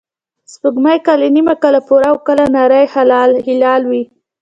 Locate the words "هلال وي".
2.93-4.03